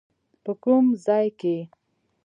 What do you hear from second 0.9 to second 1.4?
ځای